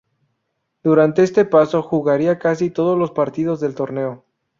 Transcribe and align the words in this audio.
Durante 0.81 1.21
este 1.21 1.45
paso 1.45 1.83
jugaría 1.83 2.39
casi 2.39 2.71
todos 2.71 2.97
los 2.97 3.11
partidos 3.11 3.59
del 3.59 3.75
torneo. 3.75 4.25